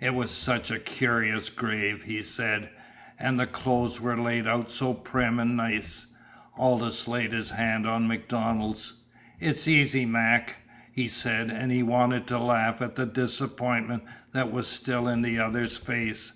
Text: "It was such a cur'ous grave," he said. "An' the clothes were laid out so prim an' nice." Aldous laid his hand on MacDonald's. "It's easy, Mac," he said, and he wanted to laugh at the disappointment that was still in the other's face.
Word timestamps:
"It 0.00 0.12
was 0.12 0.32
such 0.32 0.72
a 0.72 0.80
cur'ous 0.80 1.50
grave," 1.50 2.02
he 2.02 2.20
said. 2.20 2.68
"An' 3.16 3.36
the 3.36 3.46
clothes 3.46 4.00
were 4.00 4.20
laid 4.20 4.48
out 4.48 4.68
so 4.70 4.92
prim 4.92 5.38
an' 5.38 5.54
nice." 5.54 6.08
Aldous 6.58 7.06
laid 7.06 7.32
his 7.32 7.50
hand 7.50 7.86
on 7.86 8.08
MacDonald's. 8.08 8.94
"It's 9.38 9.68
easy, 9.68 10.04
Mac," 10.04 10.56
he 10.90 11.06
said, 11.06 11.52
and 11.52 11.70
he 11.70 11.84
wanted 11.84 12.26
to 12.26 12.40
laugh 12.40 12.82
at 12.82 12.96
the 12.96 13.06
disappointment 13.06 14.02
that 14.32 14.50
was 14.50 14.66
still 14.66 15.06
in 15.06 15.22
the 15.22 15.38
other's 15.38 15.76
face. 15.76 16.32